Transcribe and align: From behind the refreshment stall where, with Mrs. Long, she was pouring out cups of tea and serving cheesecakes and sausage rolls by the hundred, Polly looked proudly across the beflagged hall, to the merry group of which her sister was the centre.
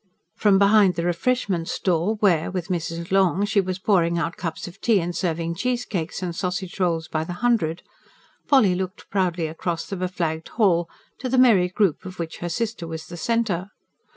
From 0.33 0.57
behind 0.57 0.95
the 0.95 1.05
refreshment 1.05 1.67
stall 1.67 2.15
where, 2.21 2.49
with 2.49 2.69
Mrs. 2.69 3.11
Long, 3.11 3.45
she 3.45 3.61
was 3.61 3.77
pouring 3.77 4.17
out 4.17 4.35
cups 4.35 4.67
of 4.67 4.81
tea 4.81 4.99
and 4.99 5.15
serving 5.15 5.53
cheesecakes 5.53 6.23
and 6.23 6.35
sausage 6.35 6.79
rolls 6.79 7.07
by 7.07 7.23
the 7.23 7.33
hundred, 7.33 7.83
Polly 8.47 8.73
looked 8.73 9.11
proudly 9.11 9.45
across 9.45 9.85
the 9.85 9.95
beflagged 9.95 10.47
hall, 10.57 10.89
to 11.19 11.29
the 11.29 11.37
merry 11.37 11.69
group 11.69 12.03
of 12.03 12.17
which 12.17 12.37
her 12.39 12.49
sister 12.49 12.87
was 12.87 13.05
the 13.05 13.15
centre. 13.15 13.69